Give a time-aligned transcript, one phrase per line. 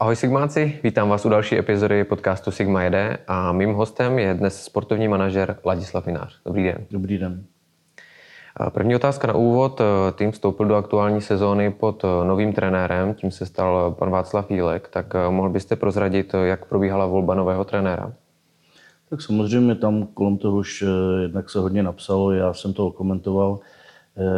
[0.00, 4.64] Ahoj Sigmáci, vítám vás u další epizody podcastu Sigma jede a mým hostem je dnes
[4.64, 6.40] sportovní manažer Ladislav Minář.
[6.44, 6.86] Dobrý den.
[6.90, 7.44] Dobrý den.
[8.70, 9.80] První otázka na úvod.
[10.14, 14.88] Tým vstoupil do aktuální sezóny pod novým trenérem, tím se stal pan Václav Jílek.
[14.88, 18.12] Tak mohl byste prozradit, jak probíhala volba nového trenéra?
[19.10, 20.84] Tak samozřejmě tam kolem toho už
[21.22, 23.58] jednak se hodně napsalo, já jsem to komentoval.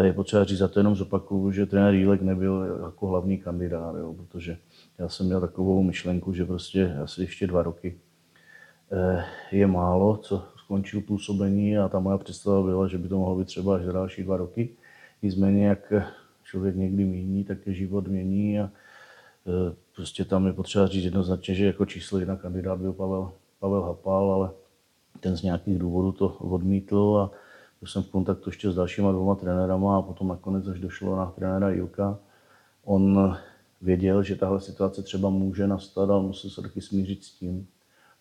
[0.03, 4.15] Je potřeba říct, a to jenom zopakuju, že trenér Jílek nebyl jako hlavní kandidát, jo,
[4.15, 4.57] protože
[5.03, 7.99] já jsem měl takovou myšlenku, že prostě asi ještě dva roky
[8.93, 13.37] eh, je málo, co skončil působení a ta moja představa byla, že by to mohlo
[13.37, 14.69] být třeba až další dva roky.
[15.23, 15.93] Nicméně, jak
[16.43, 18.71] člověk někdy mění, tak život mění a
[19.97, 24.33] prostě tam je potřeba říct jednoznačně, že jako číslo jedna kandidát byl Pavel, Pavel Hapal,
[24.33, 24.51] ale
[25.21, 27.37] ten z nějakých důvodů to odmítl a
[27.81, 31.27] byl jsem v kontaktu ještě s dalšíma dvěma trenérama a potom nakonec až došlo na
[31.27, 32.19] trenéra Jilka.
[32.85, 33.37] On
[33.83, 37.69] věděl, že tahle situace třeba může nastat, ale musel se taky smířit s tím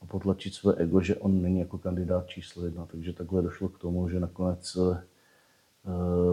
[0.01, 2.85] a potlačit své ego, že on není jako kandidát číslo jedna.
[2.85, 5.03] Takže takhle došlo k tomu, že nakonec eh,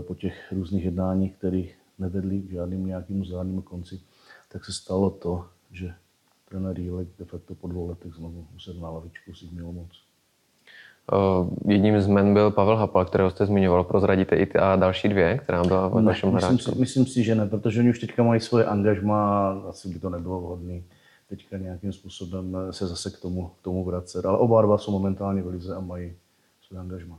[0.01, 1.63] po těch různých jednáních, které
[1.99, 4.01] nevedly k žádným nějakým zdárnému konci,
[4.49, 5.95] tak se stalo to, že
[6.49, 10.08] trenér Jílek de facto po dvou letech znovu usedl na lavičku si měl moc.
[11.13, 13.85] Uh, jedním z men byl Pavel Hapal, kterého jste zmiňoval.
[13.85, 17.35] Prozradíte i ty a další dvě, která byla v vašem myslím si, myslím si, že
[17.35, 20.81] ne, protože oni už teďka mají svoje angažma a asi by to nebylo vhodné
[21.29, 24.27] teďka nějakým způsobem se zase k tomu, k tomu vracet.
[24.27, 26.13] Ale oba dva jsou momentálně v lize a mají
[26.69, 27.19] své angažma.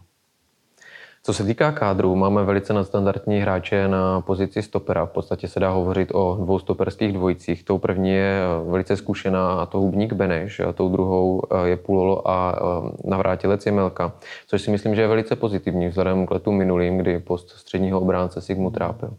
[1.29, 5.05] Co se týká kádru, máme velice nadstandardní hráče na pozici stopera.
[5.05, 7.63] V podstatě se dá hovořit o dvou stoperských dvojicích.
[7.63, 11.77] Tou první je eh, velice zkušená a to hubník Beneš, a tou druhou eh, je
[11.77, 14.13] Pulolo a eh, navrátilec Jemelka,
[14.47, 18.41] což si myslím, že je velice pozitivní vzhledem k letům minulým, kdy post středního obránce
[18.41, 19.13] Sigmu trápil.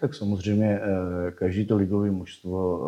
[0.00, 0.80] Tak samozřejmě
[1.34, 2.80] každý to ligový mužstvo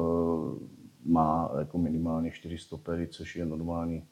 [1.07, 4.02] má jako minimálně čtyři stopery, což je normální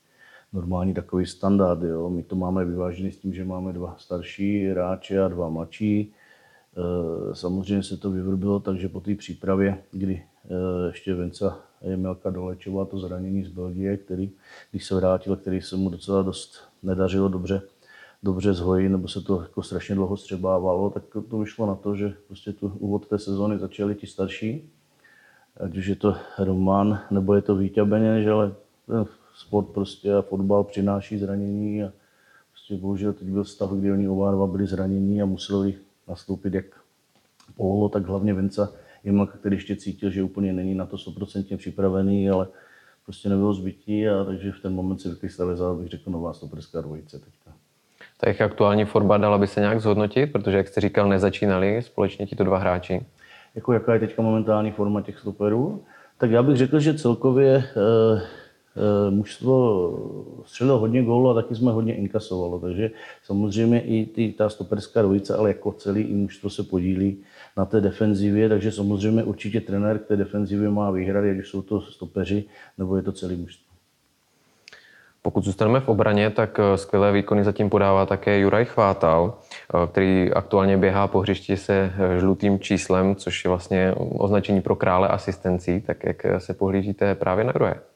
[0.56, 1.83] normální takový standard.
[1.83, 2.11] Jo.
[2.11, 6.00] My to máme vyvážený s tím, že máme dva starší hráče a dva mladší.
[6.00, 12.31] E, samozřejmě se to vyvrbilo tak, že po té přípravě, kdy e, ještě Venca Jemelka
[12.31, 14.31] dolečoval to zranění z Belgie, který,
[14.71, 17.62] když se vrátil, který se mu docela dost nedařilo dobře,
[18.22, 22.15] dobře zhojit, nebo se to jako strašně dlouho střebávalo, tak to vyšlo na to, že
[22.27, 24.71] prostě tu úvod té sezóny začali ti starší,
[25.61, 28.55] ať už je to Roman, nebo je to Vítě Beněž, ale
[29.37, 31.93] sport prostě a fotbal přináší zranění a
[32.53, 35.75] prostě bohužel teď byl stav, kdy oni oba dva byli zranění a museli
[36.09, 36.65] nastoupit jak
[37.57, 38.73] Polo, tak hlavně Vinca
[39.05, 42.47] Jemelka, který ještě cítil, že úplně není na to 100% připravený, ale
[43.05, 47.19] prostě nebylo zbytí a takže v ten moment si vykrystalizoval, bych řekl, nová stoperská dvojice
[47.19, 47.53] teďka.
[48.21, 52.45] Tak aktuální forma dala by se nějak zhodnotit, protože, jak jste říkal, nezačínali společně tito
[52.45, 53.07] dva hráči?
[53.55, 55.85] Jako jaká je teďka momentální forma těch stoperů?
[56.19, 58.23] Tak já bych řekl, že celkově Eh,
[59.11, 59.55] mužstvo
[60.45, 62.91] střelilo hodně gólů a taky jsme hodně inkasovalo, takže
[63.25, 67.17] samozřejmě i ty, ta stoperská dvojice, ale jako celý i mužstvo se podílí
[67.57, 71.81] na té defenzivě, takže samozřejmě určitě trenér k té defenzivě má výhrady, už jsou to
[71.81, 72.45] stopeři,
[72.79, 73.67] nebo je to celý mužstvo.
[75.23, 80.33] Pokud zůstaneme v obraně, tak eh, skvělé výkony zatím podává také Juraj Chvátal, eh, který
[80.33, 85.81] aktuálně běhá po hřišti se žlutým číslem, což je vlastně označení pro krále asistencí.
[85.81, 87.96] Tak jak se pohlížíte právě na Juraje?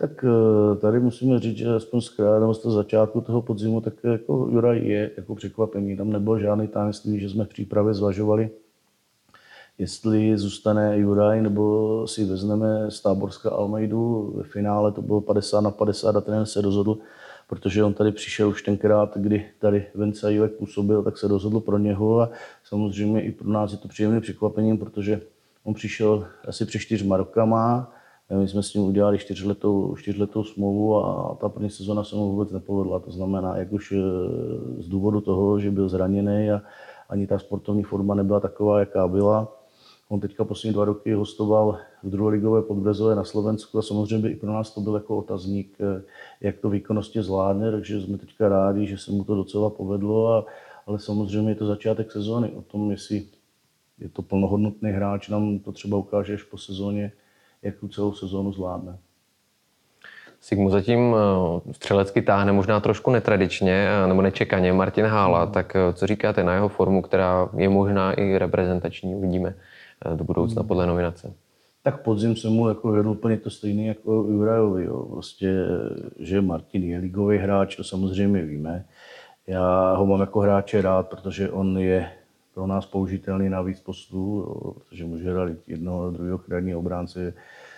[0.00, 2.10] Tak eh, tady musíme říct, že aspoň z
[2.52, 5.96] z toho začátku toho podzimu, tak jako Juraj je jako překvapení.
[5.96, 8.50] Tam nebylo žádný tajemství, že jsme v přípravě zvažovali,
[9.78, 14.32] jestli zůstane Juraj, nebo si vezmeme z Táborska Almeidu.
[14.36, 16.98] Ve finále to bylo 50 na 50 a ten se rozhodl,
[17.48, 21.78] protože on tady přišel už tenkrát, kdy tady Vence Jilek působil, tak se rozhodl pro
[21.78, 22.30] něho a
[22.64, 25.20] samozřejmě i pro nás je to příjemné překvapením, protože
[25.64, 27.92] on přišel asi před čtyřma rokama,
[28.36, 32.50] my jsme s ním udělali čtyřletou, čtyřletou smlouvu a ta první sezona se mu vůbec
[32.50, 32.98] nepovedla.
[32.98, 33.98] To znamená, jak už eh,
[34.82, 36.62] z důvodu toho, že byl zraněný a
[37.08, 39.54] ani ta sportovní forma nebyla taková, jaká byla.
[40.08, 44.52] On teďka poslední dva roky hostoval v druholigové podbrezové na Slovensku a samozřejmě i pro
[44.52, 46.02] nás to byl jako otazník, eh,
[46.40, 50.46] jak to výkonnosti zvládne, takže jsme teďka rádi, že se mu to docela povedlo, a,
[50.86, 52.50] ale samozřejmě je to začátek sezóny.
[52.50, 53.26] O tom, jestli
[53.98, 57.12] je to plnohodnotný hráč, nám to třeba ukáže až po sezóně,
[57.62, 58.98] jak tu celou sezónu zvládne.
[60.40, 65.52] Sigmu zatím eh, střelecky táhne možná trošku netradičně eh, nebo nečekaně Martin Hála, mm.
[65.52, 69.54] tak eh, co říkáte na jeho formu, která je možná i reprezentační, uvidíme
[70.14, 70.68] do budoucna mm.
[70.68, 71.32] podle nominace.
[71.82, 74.84] Tak podzim se mu jako vedl úplně to stejný jako Jurajovi.
[74.84, 75.02] Jo.
[75.10, 75.54] Prostě,
[76.18, 78.84] že Martin je ligový hráč, to samozřejmě víme.
[79.46, 82.10] Já ho mám jako hráče rád, protože on je
[82.58, 87.34] pro nás použitelný na víc postů, protože může hrát jednoho, druhého krajního obránce,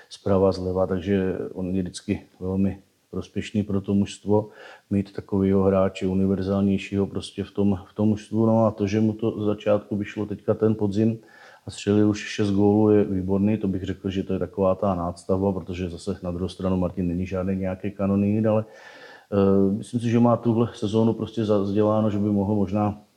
[0.09, 4.49] zprava, zleva, takže on je vždycky velmi prospěšný pro to mužstvo,
[4.91, 8.47] mít takového hráče univerzálnějšího prostě v tom, v tom mužstvu.
[8.47, 11.19] No a to, že mu to z začátku vyšlo teďka ten podzim
[11.67, 13.57] a střelil už 6 gólů, je výborný.
[13.57, 17.09] To bych řekl, že to je taková ta nástavba, protože zase na druhou stranu Martin
[17.09, 22.19] není žádný nějaký kanonýr, ale uh, myslím si, že má tuhle sezónu prostě zazděláno, že
[22.19, 23.10] by mohl možná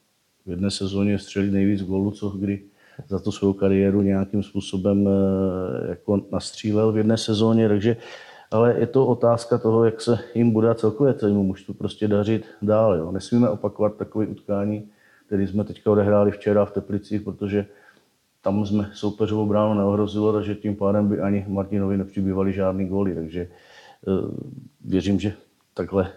[0.45, 2.61] v jedné sezóně střelit nejvíc gólů, co kdy
[3.07, 5.11] za tu svou kariéru nějakým způsobem uh,
[5.89, 7.97] jako nastřílel v jedné sezóně, takže
[8.51, 12.95] ale je to otázka toho, jak se jim bude celkově celému mužstvu prostě dařit dál.
[12.95, 13.11] Jo.
[13.11, 14.89] Nesmíme opakovat takové utkání,
[15.25, 17.65] které jsme teďka odehráli včera v Teplicích, protože
[18.41, 23.15] tam jsme soupeřovou bránu neohrozilo, takže tím pádem by ani Martinovi nepřibývali žádný góly.
[23.15, 23.47] Takže
[24.07, 24.31] uh,
[24.85, 25.33] věřím, že
[25.73, 26.11] takhle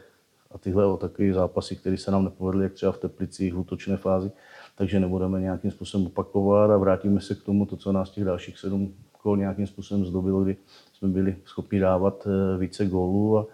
[0.50, 4.30] a tyhle takové zápasy, které se nám nepovedly, jak třeba v Teplicích v útočné fázi,
[4.76, 8.58] takže nebudeme nějakým způsobem opakovat a vrátíme se k tomu, to, co nás těch dalších
[8.58, 10.56] sedm kol nějakým způsobem zdobilo, kdy
[10.92, 13.46] jsme byli schopni dávat eh, více gólů a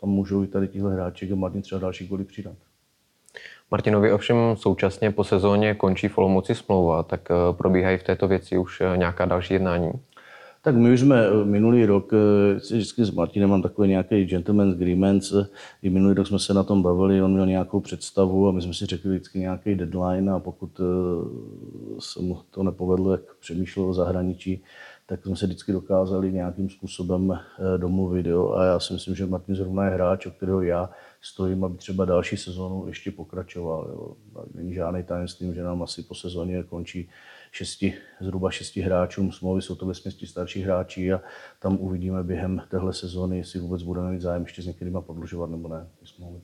[0.00, 2.54] tam můžou i tady tihle hráči a Martin třeba další góly přidat.
[3.70, 8.58] Martinovi ovšem současně po sezóně končí v Olomouci smlouva, tak eh, probíhají v této věci
[8.58, 9.92] už eh, nějaká další jednání?
[10.62, 12.12] Tak my už jsme minulý rok,
[12.56, 15.22] vždycky s Martinem mám takový nějaký gentleman's agreement,
[15.82, 18.74] i minulý rok jsme se na tom bavili, on měl nějakou představu a my jsme
[18.74, 20.80] si řekli vždycky nějaký deadline a pokud
[21.98, 24.62] se mu to nepovedlo, jak přemýšlel o zahraničí,
[25.10, 28.26] tak jsme se vždycky dokázali nějakým způsobem eh, domluvit.
[28.26, 28.52] Jo?
[28.52, 30.90] A já si myslím, že Martin zrovna je hráč, o kterého já
[31.22, 33.88] stojím, aby třeba další sezónu ještě pokračoval.
[33.90, 34.16] Jo?
[34.54, 37.08] Není žádný tajemství, že nám asi po sezóně končí
[37.52, 41.20] šesti, zhruba šesti hráčům smlouvy, jsou to ve směsti starší hráči a
[41.60, 45.68] tam uvidíme během téhle sezóny, jestli vůbec budeme mít zájem ještě s některými prodlužovat nebo
[45.68, 46.40] ne smlouvy.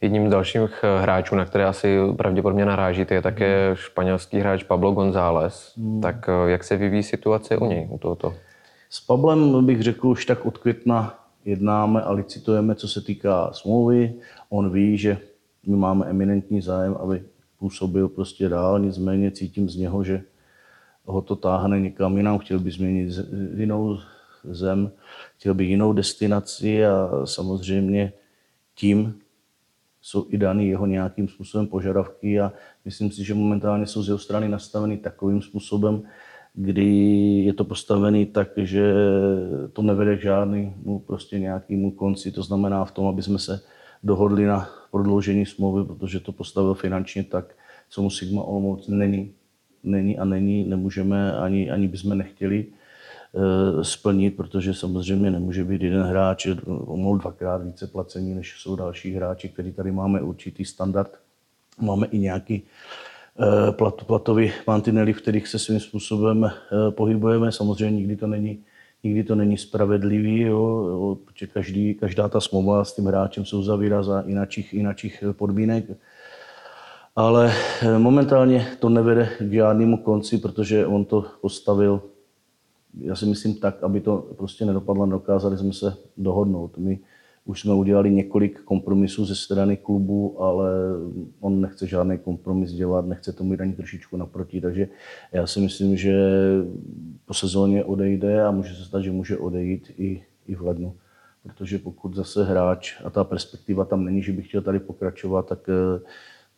[0.00, 3.76] Jedním z dalších eh, hráčů, na které asi pravděpodobně narážíte, je také hmm.
[3.76, 5.72] španělský hráč Pablo González.
[5.76, 6.00] Hmm.
[6.00, 8.34] Tak eh, jak se vyvíjí situace u něj, u tohoto?
[8.90, 14.14] S Pablem bych řekl, už tak od května jednáme a licitujeme, co se týká smlouvy.
[14.48, 15.18] On ví, že
[15.66, 17.22] my máme eminentní zájem, aby
[17.58, 20.22] působil prostě dál, nicméně cítím z něho, že
[21.04, 23.18] ho to táhne někam jinam, chtěl by změnit
[23.56, 23.98] jinou
[24.44, 24.90] zem,
[25.36, 28.12] chtěl by jinou destinaci a samozřejmě
[28.74, 29.14] tím
[30.02, 32.52] jsou i daný jeho nějakým způsobem požadavky a
[32.84, 36.02] myslím si, že momentálně jsou z jeho strany nastaveny takovým způsobem,
[36.54, 36.86] kdy
[37.46, 38.94] je to postavený tak, že
[39.72, 42.32] to nevede k žádnému prostě nějakému konci.
[42.32, 43.60] To znamená v tom, aby jsme se
[44.02, 47.54] dohodli na prodloužení smlouvy, protože to postavil finančně tak,
[47.88, 49.32] co mu Sigma Olomouc není,
[49.84, 52.66] není a není, nemůžeme ani, ani bychom nechtěli
[53.34, 59.14] Eh, splnit, protože samozřejmě nemůže být jeden hráč o dvakrát více placení, než jsou další
[59.14, 61.10] hráči, který tady máme určitý standard.
[61.80, 67.52] Máme i nějaký eh, plat, platový mantinely, v kterých se svým způsobem eh, pohybujeme.
[67.52, 68.64] Samozřejmě nikdy to není,
[69.04, 74.02] nikdy to není spravedlivý, jo, protože každý, každá ta smlouva s tím hráčem se uzavírá
[74.02, 75.84] za inačích, inačích podmínek.
[77.16, 77.52] Ale
[77.98, 82.02] momentálně to nevede k žádnému konci, protože on to postavil
[83.00, 86.78] já si myslím tak, aby to prostě nedopadlo, dokázali jsme se dohodnout.
[86.78, 86.98] My
[87.44, 90.70] už jsme udělali několik kompromisů ze strany klubu, ale
[91.40, 94.88] on nechce žádný kompromis dělat, nechce tomu jít ani trošičku naproti, takže
[95.32, 96.14] já si myslím, že
[97.26, 100.94] po sezóně odejde a může se stát, že může odejít i, i v lednu.
[101.42, 105.58] Protože pokud zase hráč a ta perspektiva tam není, že bych chtěl tady pokračovat, tak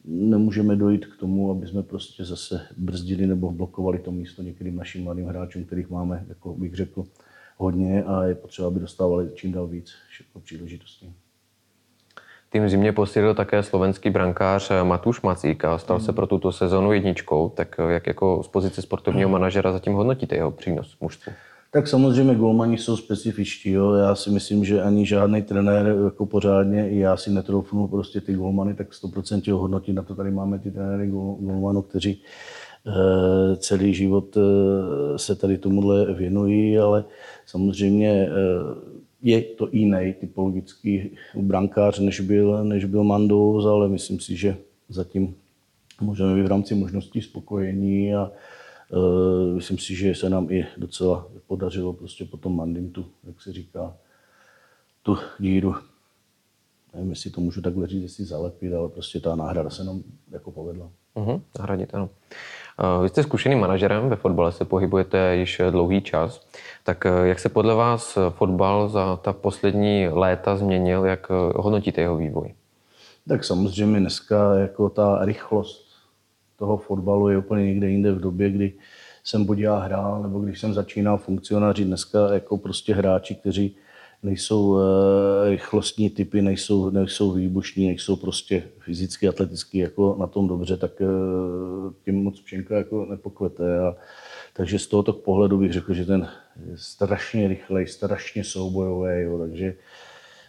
[0.05, 5.05] nemůžeme dojít k tomu, aby jsme prostě zase brzdili nebo blokovali to místo některým našim
[5.05, 7.05] mladým hráčům, kterých máme, jako bych řekl,
[7.57, 9.93] hodně a je potřeba, aby dostávali čím dál víc
[10.43, 11.15] příležitostí.
[12.51, 17.49] Tým zimě posílil také slovenský brankář Matuš Macík a stal se pro tuto sezonu jedničkou.
[17.49, 21.33] Tak jak jako z pozice sportovního manažera zatím hodnotíte jeho přínos mužstvu?
[21.75, 23.71] Tak samozřejmě golmani jsou specifičtí.
[23.71, 23.93] Jo.
[23.93, 28.35] Já si myslím, že ani žádný trenér jako pořádně, i já si netroufnu prostě ty
[28.35, 29.93] golmany tak 100% hodnotit.
[29.93, 32.23] Na to tady máme ty trenéry golmanů, kteří
[32.87, 34.41] e, celý život e,
[35.19, 37.05] se tady tomuhle věnují, ale
[37.47, 38.29] samozřejmě e,
[39.23, 44.57] je to jiný typologický brankář, než byl, než byl Mandous, ale myslím si, že
[44.89, 45.35] zatím
[46.01, 48.31] můžeme být v rámci možností spokojení a
[49.55, 53.97] myslím si, že se nám i docela podařilo prostě potom Mandintu, jak se říká,
[55.03, 55.75] tu díru,
[56.95, 60.51] nevím, jestli to můžu takhle říct, jestli zalepit, ale prostě ta náhrada se nám jako
[60.51, 60.89] povedla.
[61.17, 62.09] Uh-huh, nahradit, ano.
[62.97, 66.47] Uh, vy jste zkušeným manažerem, ve fotbale se pohybujete již dlouhý čas.
[66.85, 72.17] Tak uh, jak se podle vás fotbal za ta poslední léta změnil, jak hodnotíte jeho
[72.17, 72.55] vývoj?
[73.29, 75.84] Tak samozřejmě dneska jako ta rychlost
[76.57, 78.73] toho fotbalu je úplně někde jinde v době, kdy
[79.25, 83.77] jsem Boděja hrál, nebo když jsem začínal funkcionáři, dneska jako prostě hráči, kteří
[84.25, 90.77] nejsou e, rychlostní typy, nejsou, nejsou výbušní, nejsou prostě fyzicky, atleticky jako na tom dobře,
[90.77, 91.07] tak e,
[92.05, 93.79] tím moc Pšenka jako nepokvete.
[93.81, 93.97] A,
[94.53, 96.29] takže z tohoto pohledu bych řekl, že ten
[96.67, 99.75] je strašně rychlej, strašně soubojový, jo, takže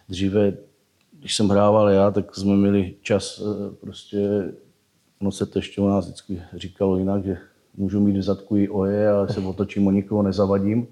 [0.08, 0.52] dříve,
[1.12, 4.18] když jsem hrával já, tak jsme měli čas e, prostě,
[5.20, 7.38] no se to ještě u nás vždycky říkalo jinak, že
[7.76, 10.86] můžu mít v zadku i oje, ale se otočím, o nikoho nezavadím.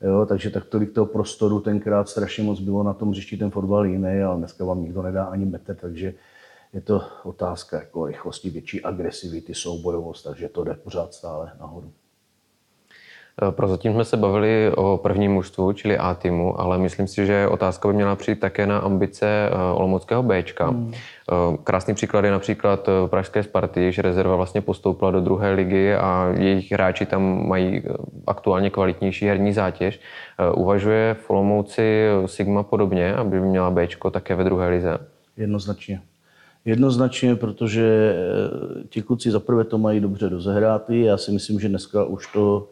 [0.00, 3.86] Jo, takže tak tolik toho prostoru tenkrát strašně moc bylo na tom hřišti ten fotbal
[3.86, 6.14] jiný, ale dneska vám nikdo nedá ani metr, takže
[6.72, 11.92] je to otázka jako rychlosti, větší agresivity, soubojovost, takže to jde pořád stále nahoru.
[13.42, 17.48] Eh, prozatím jsme se bavili o prvním mužstvu, čili A týmu, ale myslím si, že
[17.48, 20.66] otázka by měla přijít také na ambice eh, Olomouckého Bčka.
[20.66, 20.92] Hmm.
[20.94, 26.32] Eh, krásný příklad je například Pražské Sparty, že rezerva vlastně postoupila do druhé ligy a
[26.38, 27.82] jejich hráči tam mají
[28.26, 30.00] aktuálně kvalitnější herní zátěž.
[30.54, 34.98] Uvažuje v Olomouci Sigma podobně, aby měla Bčko také ve druhé lize?
[35.36, 36.00] Jednoznačně.
[36.64, 38.14] Jednoznačně, protože
[38.88, 41.02] ti kluci zaprvé to mají dobře rozehrátý.
[41.02, 42.68] Já si myslím, že dneska už to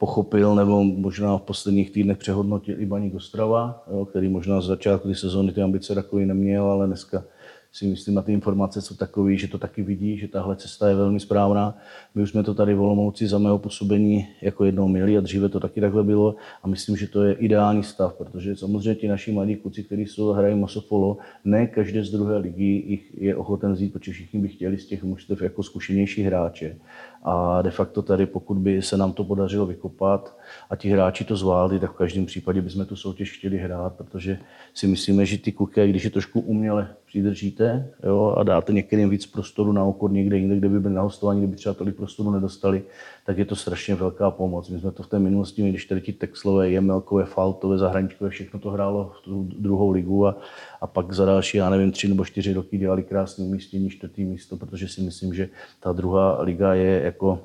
[0.00, 5.14] pochopil nebo možná v posledních týdnech přehodnotil i Baník Ostrava, jo, který možná z začátku
[5.14, 7.24] sezóny ty ambice takový neměl, ale dneska
[7.72, 10.94] si myslím, na ty informace jsou takové, že to taky vidí, že tahle cesta je
[10.94, 11.78] velmi správná.
[12.14, 15.48] My už jsme to tady v Olomouci za mého působení jako jednou měli a dříve
[15.48, 19.32] to taky takhle bylo a myslím, že to je ideální stav, protože samozřejmě ti naši
[19.32, 23.92] mladí kluci, kteří jsou hrají masofolo, ne každé z druhé ligy jich je ochoten vzít,
[23.92, 26.76] protože všichni by chtěli z těch mužstev jako zkušenější hráče.
[27.22, 30.38] A de facto tady, pokud by se nám to podařilo vykopat
[30.70, 34.38] a ti hráči to zvládli, tak v každém případě bychom tu soutěž chtěli hrát, protože
[34.74, 39.26] si myslíme, že ty kuky, když je trošku uměle přidržíte jo, a dáte některým víc
[39.26, 42.82] prostoru na okor někde jinde, kde by byli na hostování, kdyby třeba tolik prostoru nedostali,
[43.26, 44.68] tak je to strašně velká pomoc.
[44.68, 48.60] My jsme to v té minulosti měli, když tady ti Texlové, Jemelkové, Faltové, zahraničkové, všechno
[48.60, 50.38] to hrálo v tu druhou ligu a,
[50.80, 54.56] a pak za další, já nevím, tři nebo čtyři roky dělali krásné umístění, čtvrtý místo,
[54.56, 55.48] protože si myslím, že
[55.80, 57.38] ta druhá liga je jako,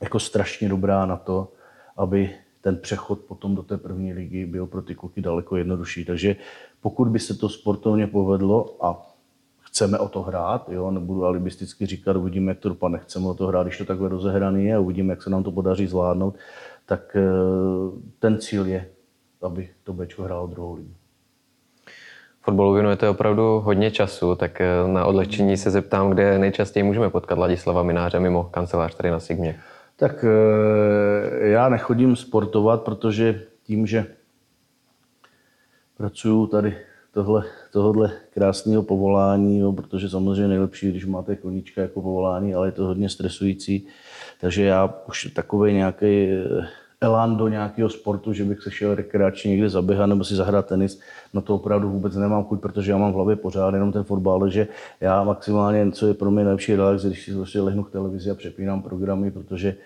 [0.00, 1.52] jako strašně dobrá na to,
[1.96, 2.30] aby
[2.64, 6.04] ten přechod potom do té první ligy byl pro ty kluky daleko jednodušší.
[6.04, 6.36] Takže
[6.80, 9.06] pokud by se to sportovně povedlo a
[9.60, 13.46] chceme o to hrát, jo, nebudu alibisticky říkat, uvidíme, jak to dopadne, chceme o to
[13.46, 16.34] hrát, když to takhle rozehraný je a uvidíme, jak se nám to podaří zvládnout,
[16.86, 17.22] tak eh,
[18.18, 18.88] ten cíl je,
[19.42, 20.94] aby to Bčko hrálo druhou ligu.
[22.40, 27.38] Fotbalu věnujete opravdu hodně času, tak eh, na odlehčení se zeptám, kde nejčastěji můžeme potkat
[27.38, 29.60] Ladislava Mináře mimo kancelář tady na Sigmě.
[29.96, 34.06] Tak eh, já nechodím sportovat, protože tím, že
[35.96, 36.76] pracuju tady
[37.12, 42.72] tohle, tohle krásného povolání, jo, protože samozřejmě nejlepší, když máte koníčka jako povolání, ale je
[42.72, 43.86] to hodně stresující.
[44.40, 46.68] Takže já už takový nějaký eh,
[47.00, 51.00] elán do nějakého sportu, že bych se šel rekreačně někde zaběhat nebo si zahrát tenis,
[51.34, 54.40] na to opravdu vůbec nemám chuť, protože já mám v hlavě pořád jenom ten fotbal,
[54.40, 54.68] takže
[55.00, 58.34] já maximálně, co je pro mě nejlepší relax, když si prostě lehnu k televizi a
[58.34, 59.76] přepínám programy, protože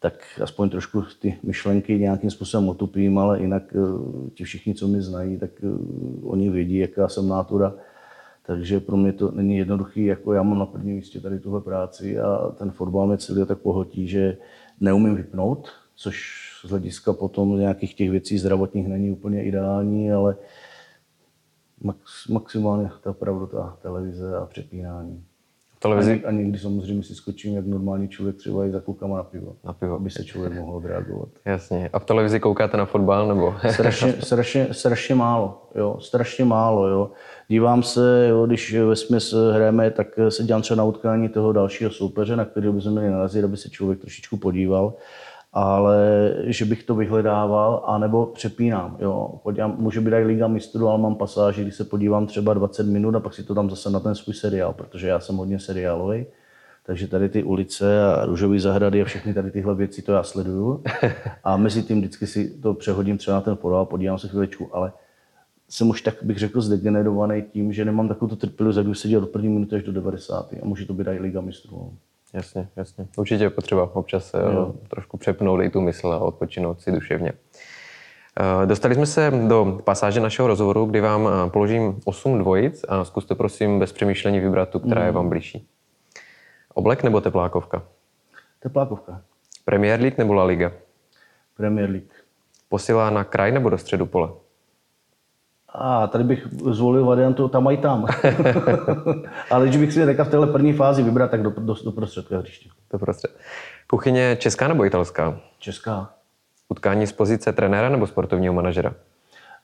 [0.00, 5.02] tak aspoň trošku ty myšlenky nějakým způsobem otupím, ale jinak eh, ti všichni, co mě
[5.02, 5.66] znají, tak eh,
[6.22, 7.74] oni vědí, jaká jsem nátura.
[8.46, 12.18] Takže pro mě to není jednoduchý, jako já mám na prvním místě tady tuhle práci
[12.18, 14.36] a ten fotbal mě celý tak pohltí, že
[14.80, 20.36] neumím vypnout, což z hlediska potom nějakých těch věcí zdravotních není úplně ideální, ale
[21.80, 25.24] max, maximálně ta opravdu ta televize a přepínání.
[25.78, 26.24] Televizi?
[26.24, 29.72] A, někdy samozřejmě si skočím, jak normální člověk třeba i za klukama na pivo, na
[29.72, 29.94] pivo.
[29.96, 31.28] aby se člověk mohl odreagovat.
[31.44, 31.90] Jasně.
[31.92, 33.54] A v televizi koukáte na fotbal nebo?
[33.70, 37.10] strašně, strašně, strašně málo, jo, strašně málo, jo.
[37.48, 41.90] Dívám se, jo, když ve směs hrajeme, tak se dívám třeba na utkání toho dalšího
[41.90, 44.94] soupeře, na kterého bychom měli narazit, aby se člověk trošičku podíval
[45.58, 48.96] ale že bych to vyhledával, anebo přepínám.
[49.00, 49.40] Jo.
[49.42, 53.14] Podívám, může být i Liga mistrů, ale mám pasáži, když se podívám třeba 20 minut
[53.14, 56.26] a pak si to tam zase na ten svůj seriál, protože já jsem hodně seriálový.
[56.86, 60.82] Takže tady ty ulice a růžové zahrady a všechny tady tyhle věci, to já sleduju.
[61.44, 64.92] A mezi tím vždycky si to přehodím třeba na ten porál, podívám se chvíličku, ale
[65.68, 69.26] jsem už tak, bych řekl, zdegenerovaný tím, že nemám takovou trpělivost, jak bych seděl do
[69.26, 70.52] první minuty až do 90.
[70.62, 71.92] A může to být i Liga mistrů.
[72.36, 73.06] Jasně, jasně.
[73.16, 74.74] Určitě je potřeba občas eh, jo.
[74.88, 77.32] trošku přepnout i tu mysl a odpočinout si duševně.
[78.40, 83.04] Eh, dostali jsme se do pasáže našeho rozhovoru, kdy vám eh, položím 8 dvojic a
[83.04, 85.68] zkuste prosím bez přemýšlení vybrat tu, která je vám blížší.
[86.74, 87.82] Oblek nebo teplákovka?
[88.60, 89.22] Teplákovka.
[89.64, 90.72] Premier League nebo La Liga?
[91.56, 92.12] Premier League.
[92.68, 94.28] Posila na kraj nebo do středu pole?
[95.78, 98.06] A tady bych zvolil variantu tam i tam.
[99.50, 102.38] Ale když bych si nechal v téhle první fázi vybrat, tak do, do, do prostředka
[102.38, 102.68] hřiště.
[102.92, 103.30] Do prostřed.
[103.86, 105.38] Kuchyně česká nebo italská?
[105.58, 106.10] Česká.
[106.68, 108.94] Utkání z pozice trenéra nebo sportovního manažera?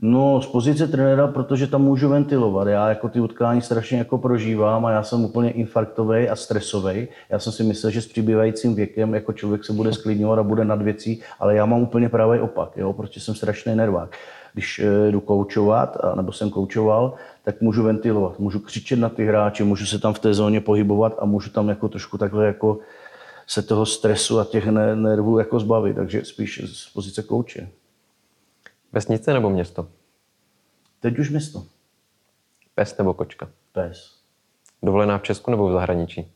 [0.05, 2.69] No, z pozice trenéra, protože tam můžu ventilovat.
[2.69, 7.09] Já jako ty utkání strašně jako prožívám a já jsem úplně infarktový a stresový.
[7.31, 10.65] Já jsem si myslel, že s přibývajícím věkem jako člověk se bude sklidňovat a bude
[10.65, 14.17] nad věcí, ale já mám úplně pravý opak, jo, protože jsem strašný nervák.
[14.53, 19.65] Když eh, jdu koučovat, nebo jsem koučoval, tak můžu ventilovat, můžu křičet na ty hráče,
[19.65, 22.79] můžu se tam v té zóně pohybovat a můžu tam jako trošku takhle jako
[23.47, 27.69] se toho stresu a těch nervů jako zbavit, takže spíš z pozice kouče.
[28.93, 29.89] Vesnice nebo město?
[31.01, 31.65] Teď už město.
[32.75, 33.49] Pes nebo kočka?
[33.73, 34.15] Pes.
[34.83, 36.33] Dovolená v Česku nebo v zahraničí?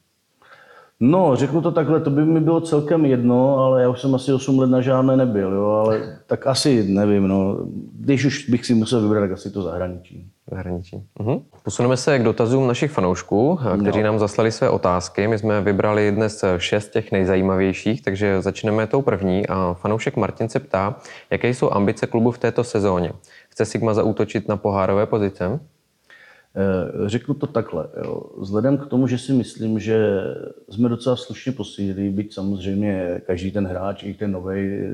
[1.01, 4.33] No, řeknu to takhle, to by mi bylo celkem jedno, ale já už jsem asi
[4.33, 7.59] 8 let na žádné nebyl, jo, ale tak asi nevím, no.
[7.93, 10.31] Když už bych si musel vybrat, tak asi to zahraničí.
[10.51, 11.03] Zahraničí.
[11.19, 11.39] Mhm.
[11.63, 14.05] Posuneme se k dotazům našich fanoušků, kteří no.
[14.05, 15.29] nám zaslali své otázky.
[15.29, 19.47] My jsme vybrali dnes šest těch nejzajímavějších, takže začneme tou první.
[19.47, 20.97] A fanoušek Martin se ptá,
[21.31, 23.13] jaké jsou ambice klubu v této sezóně.
[23.49, 25.61] Chce Sigma zaútočit na pohárové pozice?
[26.59, 27.89] Eh, řeknu to takhle.
[28.05, 28.23] Jo.
[28.39, 30.25] Vzhledem k tomu, že si myslím, že
[30.71, 34.89] jsme docela slušně posílili, byť samozřejmě každý ten hráč, i ten nový, eh,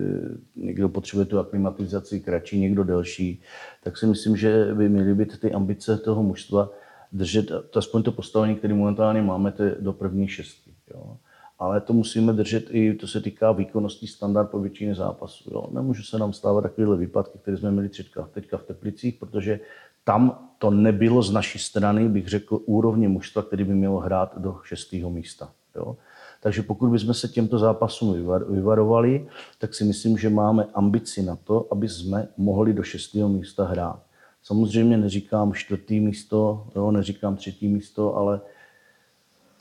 [0.57, 3.43] někdo potřebuje tu aklimatizaci kratší, někdo delší,
[3.83, 6.71] tak si myslím, že by měly být ty ambice toho mužstva
[7.13, 10.71] držet aspoň to postavení, které momentálně máme, to do první šestky.
[10.95, 11.17] Jo.
[11.59, 15.69] Ale to musíme držet i, to se týká výkonnosti standard po většině zápasů.
[15.71, 17.91] Nemůže se nám stávat takovéhle výpadky, které jsme měli
[18.33, 19.61] teďka v Teplicích, protože
[20.05, 24.61] tam to nebylo z naší strany, bych řekl, úrovně mužstva, který by mělo hrát do
[24.63, 25.53] šestého místa.
[25.77, 25.97] Jo?
[26.41, 28.15] Takže pokud bychom se těmto zápasům
[28.49, 29.29] vyvarovali,
[29.59, 34.03] tak si myslím, že máme ambici na to, aby jsme mohli do šestého místa hrát.
[34.43, 38.41] Samozřejmě neříkám čtvrtý místo, jo, neříkám třetí místo, ale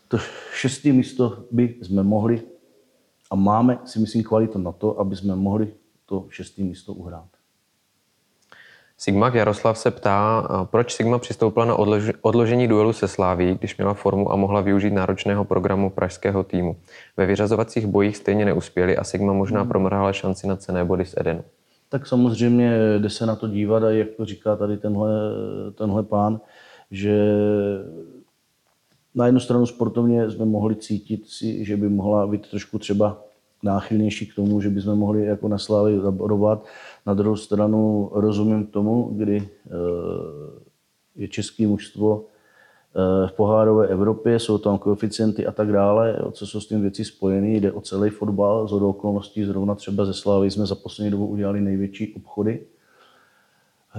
[0.08, 0.18] to
[0.54, 2.42] šestý místo by jsme mohli
[3.32, 5.74] a máme, si myslím, kvalitu na to, aby jsme mohli
[6.06, 7.41] to šestý místo uhrát.
[9.04, 11.76] Sigma Jaroslav se ptá, proč Sigma přistoupila na
[12.22, 16.76] odložení duelu se Sláví, když měla formu a mohla využít náročného programu pražského týmu.
[17.18, 19.70] Ve vyřazovacích bojích stejně neuspěli a Sigma možná hmm.
[19.70, 21.44] promrhala šanci na cené body z Edenu.
[21.90, 25.12] Tak samozřejmě jde se na to dívat a jak to říká tady tenhle,
[25.76, 26.40] tenhle pán,
[26.92, 27.34] že
[29.16, 33.22] na jednu stranu sportovně jsme mohli cítit si, že by mohla být trošku třeba
[33.64, 36.66] náchylnější k tomu, že bychom mohli jako na Slávy zabodovat.
[37.06, 39.72] Na druhou stranu rozumím tomu, kdy eh,
[41.16, 46.60] je české mužstvo eh, v pohárové Evropě, jsou tam koeficienty a tak dále, co jsou
[46.60, 50.66] s tím věci spojený, jde o celý fotbal, z okolností zrovna třeba ze Slávy jsme
[50.66, 52.66] za poslední dobu udělali největší obchody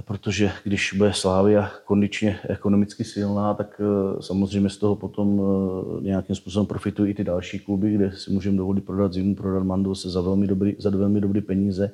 [0.01, 6.35] protože když bude Slávia kondičně ekonomicky silná, tak eh, samozřejmě z toho potom eh, nějakým
[6.35, 10.09] způsobem profitují i ty další kluby, kde si můžeme dovolit prodat zimu, prodat Mandu se
[10.09, 11.91] za velmi dobrý, za velmi dobrý peníze.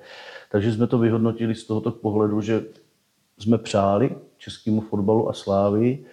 [0.51, 2.63] Takže jsme to vyhodnotili z tohoto pohledu, že
[3.37, 6.05] jsme přáli českému fotbalu a Slávii,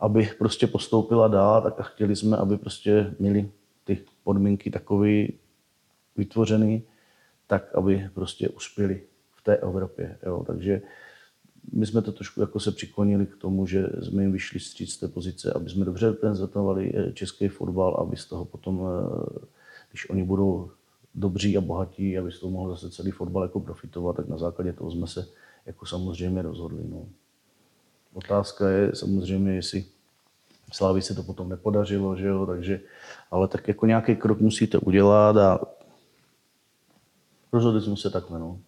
[0.00, 3.50] aby prostě postoupila dál, tak a chtěli jsme, aby prostě měli
[3.84, 5.26] ty podmínky takové
[6.16, 6.80] vytvořené,
[7.46, 9.02] tak aby prostě uspěli
[9.36, 10.16] v té Evropě.
[10.26, 10.44] Jo.
[10.46, 10.82] Takže
[11.72, 14.96] my jsme to trošku jako se přiklonili k tomu, že jsme jim vyšli stříc z
[14.96, 19.46] té pozice, aby jsme dobře reprezentovali eh, český fotbal, aby z toho potom, eh,
[19.90, 20.70] když oni budou
[21.14, 24.72] dobří a bohatí, aby z toho mohl zase celý fotbal jako profitovat, tak na základě
[24.72, 25.26] toho jsme se
[25.66, 26.82] jako samozřejmě rozhodli.
[26.88, 27.06] No.
[28.14, 29.84] Otázka je samozřejmě, jestli
[30.72, 32.80] Slávi se to potom nepodařilo, že jo, takže,
[33.30, 35.60] ale tak jako nějaký krok musíte udělat a
[37.52, 38.58] rozhodli jsme se takhle, no.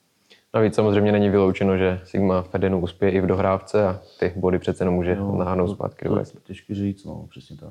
[0.57, 4.85] Navíc samozřejmě není vyloučeno, že Sigma Fedenu uspěje i v dohrávce a ty body přece
[4.85, 6.09] nemůže no, nahánout zpátky.
[6.09, 7.71] To, to těžké říct, no, přesně tak.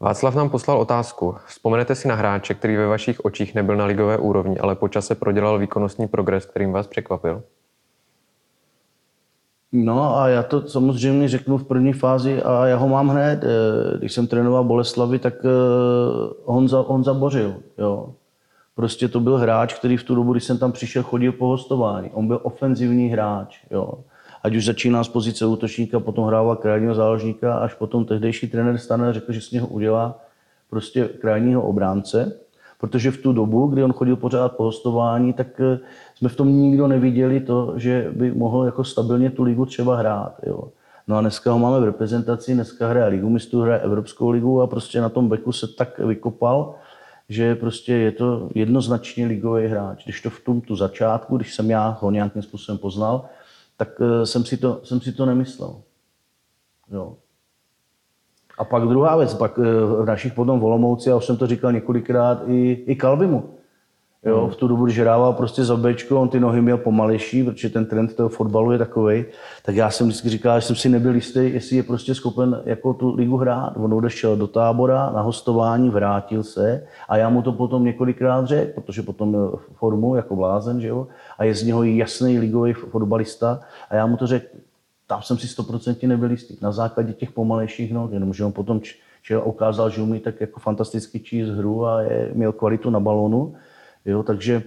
[0.00, 1.34] Václav nám poslal otázku.
[1.46, 5.14] Vzpomenete si na hráče, který ve vašich očích nebyl na ligové úrovni, ale po čase
[5.14, 7.42] prodělal výkonnostní progres, kterým vás překvapil?
[9.72, 13.44] No a já to samozřejmě řeknu v první fázi a já ho mám hned.
[13.44, 15.48] Eh, když jsem trénoval Boleslavy, tak eh,
[16.44, 17.54] Honza, Honza Bořil.
[17.78, 18.14] Jo.
[18.78, 22.10] Prostě to byl hráč, který v tu dobu, když jsem tam přišel, chodil po hostování.
[22.12, 23.58] On byl ofenzivní hráč.
[23.70, 23.94] Jo.
[24.42, 29.12] Ať už začíná z pozice útočníka, potom hrával krajního záložníka, až potom tehdejší trenér Stane
[29.12, 30.20] řekl, že z něho udělá
[30.70, 32.38] prostě krajního obránce.
[32.80, 35.78] Protože v tu dobu, kdy on chodil pořád po hostování, tak eh,
[36.14, 40.34] jsme v tom nikdo neviděli to, že by mohl jako stabilně tu ligu třeba hrát.
[40.46, 40.64] Jo.
[41.08, 44.66] No a dneska ho máme v reprezentaci, dneska hraje ligu mistrů, hraje Evropskou ligu a
[44.66, 46.74] prostě na tom beku se tak vykopal,
[47.28, 50.04] že prostě je to jednoznačně ligový hráč.
[50.04, 53.24] Když to v tom tu začátku, když jsem já ho nějakým způsobem poznal,
[53.76, 55.80] tak eh, jsem si to, jsem si to nemyslel.
[56.90, 57.16] Jo.
[58.58, 62.42] A pak druhá věc, pak v našich potom Volomouci, já už jsem to říkal několikrát
[62.46, 63.57] i, i Kalvimu.
[64.24, 64.50] Jo, hmm.
[64.50, 67.86] v tu dobu, když hrával prostě za Bčko, on ty nohy měl pomalejší, protože ten
[67.86, 69.24] trend toho fotbalu je takový.
[69.64, 72.94] Tak já jsem vždycky říkal, že jsem si nebyl jistý, jestli je prostě schopen jako
[72.94, 73.72] tu ligu hrát.
[73.76, 78.80] On odešel do tábora na hostování, vrátil se a já mu to potom několikrát řekl,
[78.80, 81.06] protože potom měl formu jako blázen, že jo?
[81.38, 83.60] A je z něho jasný ligový fotbalista.
[83.90, 84.46] A já mu to řekl,
[85.06, 86.56] tam jsem si stoprocentně nebyl jistý.
[86.62, 88.80] Na základě těch pomalejších noh, jenomže on potom
[89.22, 93.54] čel, ukázal, že umí tak jako fantasticky číst hru a je, měl kvalitu na balonu.
[94.04, 94.62] Jo, takže,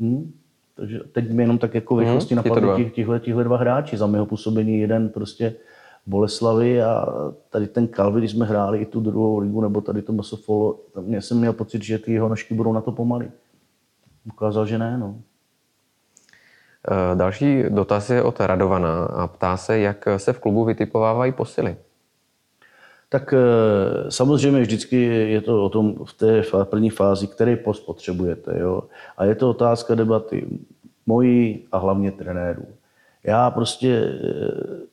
[0.00, 0.32] hm,
[0.74, 3.96] takže teď mi jenom tak jako v rychlosti hmm, napadly tihle, tihle dva hráči.
[3.96, 5.54] Za mého působení jeden prostě
[6.06, 7.06] Boleslavy a
[7.50, 11.04] tady ten Kalvi, když jsme hráli i tu druhou ligu, nebo tady to Masofolo, tam
[11.14, 13.30] jsem měl pocit, že ty jeho nožky budou na to pomalý.
[14.26, 15.20] Ukázal, že ne, no.
[16.90, 21.76] Eh, další dotaz je od Radovana a ptá se, jak se v klubu vytipovávají posily
[23.12, 24.96] tak eh, samozřejmě vždycky
[25.30, 28.58] je to o tom v té první fázi, který post potřebujete.
[28.58, 28.82] Jo?
[29.16, 30.46] A je to otázka debaty
[31.06, 32.66] mojí a hlavně trenérů.
[33.24, 34.86] Já prostě eh,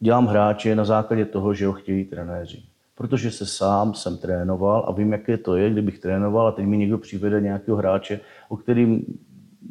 [0.00, 2.62] dělám hráče na základě toho, že ho chtějí trenéři.
[2.94, 6.76] Protože se sám jsem trénoval a vím, jaké to je, kdybych trénoval a teď mi
[6.76, 9.04] někdo přivede nějakého hráče, o kterým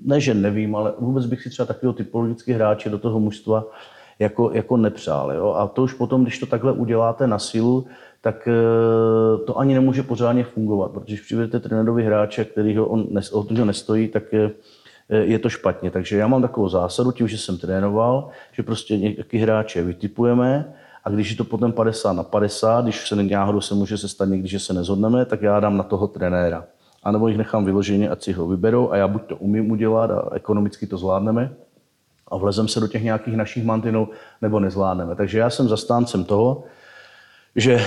[0.06, 3.66] ne, že nevím, ale vůbec bych si třeba takového typologického hráče do toho mužstva
[4.20, 5.32] jako, jako nepřál.
[5.32, 5.54] Jo?
[5.54, 7.86] A to už potom, když to takhle uděláte na silu,
[8.22, 13.08] tak eh, to ani nemůže pořádně fungovat, protože když přivedete trenérovi hráče, který ho on
[13.32, 14.52] o toho nestojí, tak je,
[15.10, 15.92] eh, je to špatně.
[15.92, 21.10] Takže já mám takovou zásadu, tím, že jsem trénoval, že prostě nějaký hráče vytipujeme a
[21.10, 24.48] když je to potom 50 na 50, když se náhodou se může se stát někdy,
[24.48, 26.66] že se nezhodneme, tak já dám na toho trenéra.
[27.04, 30.12] A nebo jich nechám vyloženě, ať si ho vyberou a já buď to umím udělat
[30.12, 31.56] a ekonomicky to zvládneme,
[32.32, 34.10] a vlezem se do těch nějakých našich mantinů,
[34.42, 35.16] nebo nezvládneme.
[35.16, 36.64] Takže já jsem zastáncem toho,
[37.56, 37.80] že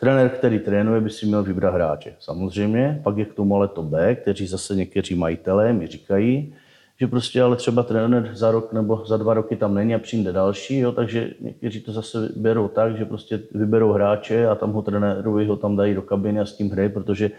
[0.00, 2.14] trenér, který trénuje, by si měl vybrat hráče.
[2.18, 6.54] Samozřejmě, pak je k tomu ale to B, kteří zase někteří majitelé mi říkají,
[7.00, 10.32] že prostě ale třeba trenér za rok nebo za dva roky tam není a přijde
[10.32, 14.82] další, jo, takže někteří to zase berou tak, že prostě vyberou hráče a tam ho
[14.82, 17.30] trenérovi ho tam dají do kabiny a s tím hrají, protože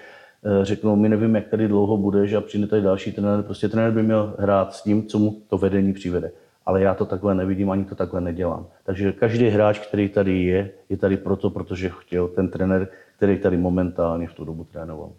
[0.62, 3.43] řeknou, my nevíme, jak tady dlouho budeš a přijde tady další trenér.
[3.43, 6.32] Prostě trenér by měl hrát s tím, co mu to vedení přivede
[6.65, 8.67] ale já to takhle nevidím, ani to takhle nedělám.
[8.84, 13.58] Takže každý hráč, který tady je, je tady proto, protože chtěl ten trenér, který tady
[13.58, 15.12] momentálně v tu dobu trénoval.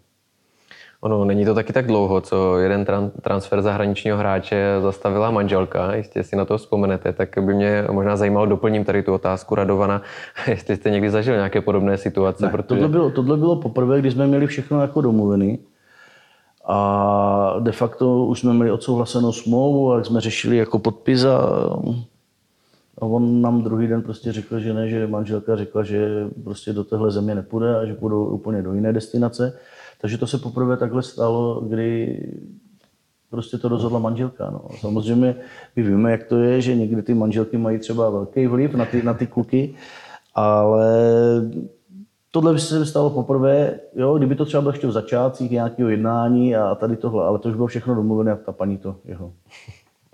[1.05, 6.23] Ono, není to taky tak dlouho, co jeden tran- transfer zahraničního hráče zastavila manželka, jestli
[6.23, 10.01] si na to vzpomenete, tak by mě možná zajímalo, doplním tady tu otázku Radovana,
[10.47, 12.45] jestli jste někdy zažil nějaké podobné situace.
[12.45, 12.67] Ne, protože...
[12.67, 15.59] tohle, bylo, tohle bylo poprvé, když jsme měli všechno jako domluvený.
[16.67, 21.37] A de facto už jsme měli odsouhlasenou smlouvu a jsme řešili jako podpis a,
[23.01, 26.83] a on nám druhý den prostě řekl, že ne, že manželka řekla, že prostě do
[26.83, 29.59] téhle země nepůjde a že půjdou úplně do jiné destinace.
[30.01, 32.19] Takže to se poprvé takhle stalo, kdy
[33.29, 34.49] prostě to rozhodla manželka.
[34.49, 34.61] No.
[34.79, 35.35] Samozřejmě
[35.75, 39.03] my víme, jak to je, že někdy ty manželky mají třeba velký vliv na ty,
[39.03, 39.75] na ty kluky,
[40.35, 40.95] ale
[42.31, 46.55] tohle by se stalo poprvé, jo, kdyby to třeba bylo ještě v začátcích nějakého jednání
[46.55, 49.33] a tady tohle, ale to už bylo všechno domluvené a ta paní to jeho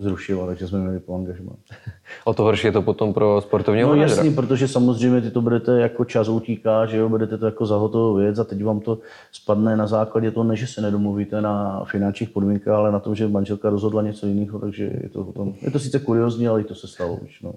[0.01, 1.51] zrušila, takže jsme měli po angažmá.
[2.25, 4.17] O to horší je to potom pro sportovního No manažera.
[4.21, 7.75] jasný, protože samozřejmě ty to budete jako čas utíká, že jo, budete to jako za
[7.75, 8.97] hotovou věc a teď vám to
[9.31, 13.27] spadne na základě toho, ne, že se nedomluvíte na finančních podmínkách, ale na tom, že
[13.27, 16.75] manželka rozhodla něco jiného, takže je to potom, je to sice kuriozní, ale i to
[16.75, 17.53] se stalo už, no.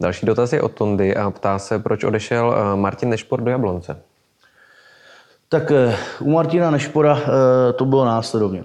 [0.00, 3.96] Další dotaz je od Tondy a ptá se, proč odešel eh, Martin Nešpor do Jablonce.
[5.48, 8.64] Tak eh, u Martina Nešpora eh, to bylo následovně.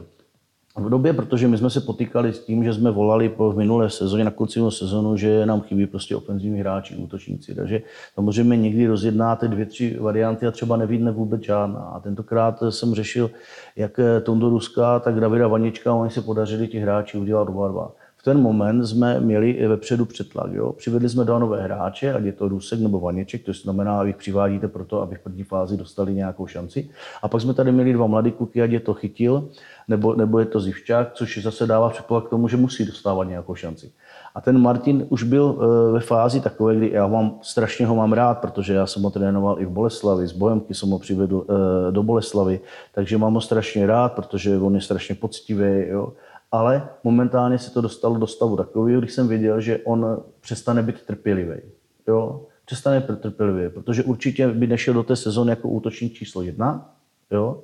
[0.77, 4.23] V době, protože my jsme se potýkali s tím, že jsme volali po minulé sezóně,
[4.23, 7.55] na konci sezónu, že nám chybí prostě ofenzivní hráči, útočníci.
[7.55, 7.81] Takže
[8.13, 11.79] samozřejmě někdy rozjednáte dvě, tři varianty a třeba nevídne vůbec žádná.
[11.79, 13.31] A tentokrát jsem řešil
[13.75, 17.91] jak Tondo Ruska, tak Davida Vanička, oni se podařili ti hráči udělat oba dva
[18.27, 20.53] ten moment jsme měli vepředu přetlak.
[20.53, 20.73] Jo?
[20.73, 24.67] Přivedli jsme dva nové hráče, ať je to Rusek nebo Vaněček, to znamená, vy přivádíte
[24.67, 26.89] proto, aby v první fázi dostali nějakou šanci.
[27.21, 29.49] A pak jsme tady měli dva mladý kluky, ať je to Chytil,
[29.87, 33.55] nebo, nebo je to Zivčák, což zase dává předpoklad k tomu, že musí dostávat nějakou
[33.55, 33.91] šanci.
[34.35, 38.13] A ten Martin už byl eh, ve fázi takové, kdy já mám, strašně ho mám
[38.13, 41.91] rád, protože já jsem ho trénoval i v Boleslavi, z Bohemky jsem ho přivedl eh,
[41.91, 42.59] do Boleslavy,
[42.93, 45.87] takže mám ho strašně rád, protože on je strašně poctivý.
[45.87, 46.13] Jo
[46.51, 51.01] ale momentálně se to dostalo do stavu takového, když jsem věděl, že on přestane být
[51.01, 51.61] trpělivý.
[52.07, 52.45] Jo?
[52.65, 56.93] Přestane být trpělivý, protože určitě by nešel do té sezóny jako útočník číslo jedna,
[57.31, 57.63] jo?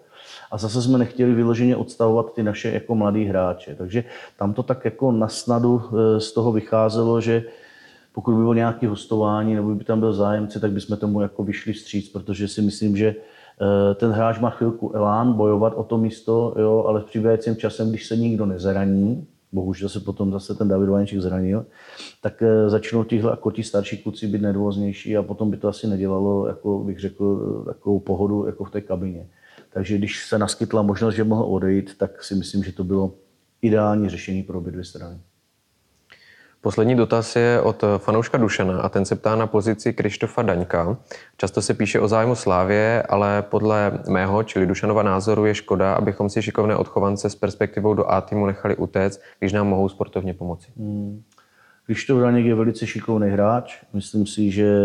[0.51, 3.75] A zase jsme nechtěli vyloženě odstavovat ty naše jako mladý hráče.
[3.75, 4.03] Takže
[4.37, 7.43] tam to tak jako na snadu eh, z toho vycházelo, že
[8.13, 11.73] pokud by bylo nějaké hostování nebo by tam byl zájemce, tak bychom tomu jako vyšli
[11.73, 13.15] vstříc, protože si myslím, že
[13.95, 18.07] ten hráč má chvilku elán bojovat o to místo, jo, ale v přivějícím časem, když
[18.07, 21.65] se nikdo nezraní, bohužel se potom zase ten David Vajenčík zranil,
[22.21, 25.87] tak eh, začnou tihle jako ti starší kluci být nervóznější a potom by to asi
[25.87, 29.27] nedělalo, jako bych řekl, takovou pohodu jako v té kabině.
[29.73, 33.13] Takže když se naskytla možnost, že mohl odejít, tak si myslím, že to bylo
[33.61, 35.17] ideální řešení pro obě dvě strany.
[36.63, 40.97] Poslední dotaz je od fanouška Dušana a ten se ptá na pozici Krištofa Daňka.
[41.37, 46.29] Často se píše o zájmu Slávě, ale podle mého, čili Dušanova názoru, je škoda, abychom
[46.29, 50.71] si šikovné odchovance s perspektivou do A týmu nechali utéct, když nám mohou sportovně pomoci.
[50.77, 51.21] Hmm.
[51.85, 53.83] Krištof Daněk je velice šikovný hráč.
[53.93, 54.77] Myslím si, že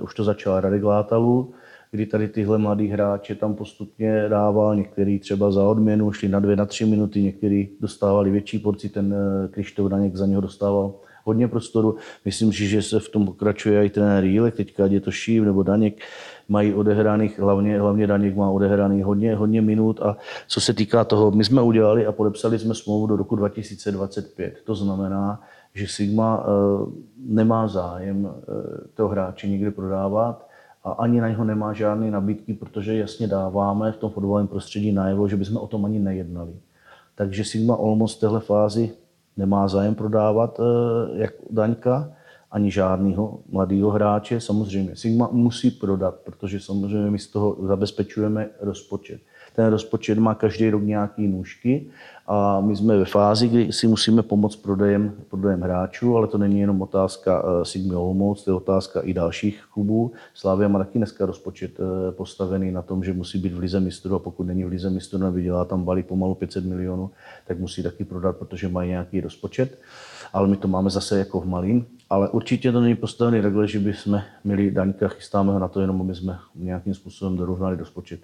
[0.00, 1.52] už to začal Radek Látalu,
[1.90, 6.56] kdy tady tyhle mladý hráče tam postupně dával, některý třeba za odměnu šli na dvě,
[6.56, 11.48] na tři minuty, některý dostávali větší porci, ten eh, Krištof Daněk za něho dostával hodně
[11.48, 11.96] prostoru.
[12.24, 15.62] Myslím si, že se v tom pokračuje i trenér Jílek, teďka je to Šív nebo
[15.62, 16.02] Daněk,
[16.48, 20.16] mají odehraných, hlavně, hlavně Daněk má odehraných hodně, hodně minut a
[20.48, 24.54] co se týká toho, my jsme udělali a podepsali jsme smlouvu do roku 2025.
[24.64, 25.40] To znamená,
[25.74, 26.92] že Sigma uh,
[27.26, 28.30] nemá zájem uh,
[28.94, 30.48] toho hráče někde prodávat
[30.84, 35.28] a ani na něho nemá žádné nabídky, protože jasně dáváme v tom fotbalovém prostředí najevo,
[35.28, 36.52] že bychom o tom ani nejednali.
[37.14, 38.92] Takže Sigma Olmos v téhle fázi
[39.38, 42.12] nemá zájem prodávat eh, jak Daňka,
[42.50, 44.40] ani žádného mladého hráče.
[44.40, 49.20] Samozřejmě Sigma musí prodat, protože samozřejmě my z toho zabezpečujeme rozpočet.
[49.58, 51.86] Ten rozpočet má každý rok nějaké nůžky
[52.26, 56.60] a my jsme ve fázi, kdy si musíme pomoct prodejem, prodejem hráčů, ale to není
[56.60, 60.12] jenom otázka eh, Sigmy Olomouc, to je otázka i dalších klubů.
[60.34, 64.14] Slávia má taky dneska rozpočet eh, postavený na tom, že musí být v lize mistru
[64.14, 67.10] a pokud není v lize mistru, nevydělá tam balí pomalu 500 milionů,
[67.46, 69.78] tak musí taky prodat, protože mají nějaký rozpočet.
[70.32, 71.86] Ale my to máme zase jako v malým.
[72.10, 76.00] Ale určitě to není postavený takhle, že bychom měli daňka, chystáme ho na to jenom,
[76.00, 78.20] aby jsme nějakým způsobem dorovnali rozpočet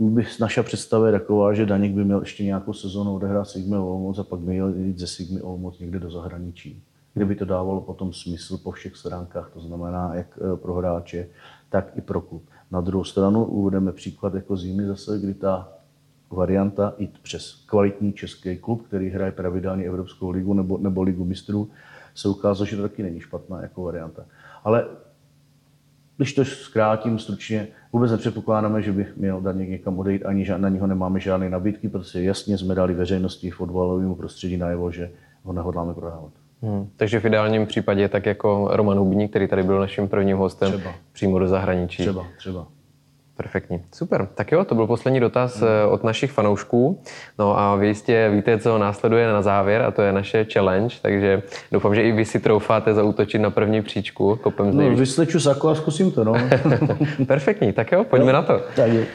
[0.00, 4.18] by naša představa je taková, že Daněk by měl ještě nějakou sezónu odehrát Sigmy Olomouc
[4.18, 6.82] a pak by měl jít ze Sigmy Olomouc někde do zahraničí.
[7.14, 11.28] Kde by to dávalo potom smysl po všech stránkách, to znamená jak eh, pro hráče,
[11.68, 12.42] tak i pro klub.
[12.70, 15.68] Na druhou stranu uvedeme příklad jako zimy zase, kdy ta
[16.30, 21.70] varianta jít přes kvalitní český klub, který hraje pravidelně Evropskou ligu nebo, nebo ligu mistrů,
[22.14, 24.24] se ukázalo, že to taky není špatná jako varianta.
[24.64, 24.86] Ale
[26.20, 30.86] když to zkrátím stručně, vůbec nepředpokládáme, že by měl Daněk někam odejít, ani na něho
[30.86, 35.10] nemáme žádné nabídky, protože jasně jsme dali veřejnosti fotbalovému prostředí najevo, že
[35.42, 36.30] ho nehodláme prodávat.
[36.62, 40.72] Hmm, takže v ideálním případě tak jako Roman Hubník, který tady byl naším prvním hostem,
[40.72, 40.94] třeba.
[41.12, 42.02] přímo do zahraničí.
[42.02, 42.66] Třeba, třeba.
[43.42, 44.28] Perfektní, super.
[44.34, 45.68] Tak jo, to byl poslední dotaz hmm.
[45.88, 47.02] od našich fanoušků.
[47.38, 51.42] No a vy jistě víte, co následuje na závěr a to je naše challenge, takže
[51.72, 55.74] doufám, že i vy si troufáte zautočit na první příčku kopem No, vysleču sako a
[55.74, 56.34] zkusím to, no.
[57.26, 58.32] Perfektní, tak jo, pojďme jo.
[58.32, 58.60] na to.
[58.76, 59.06] Tak je.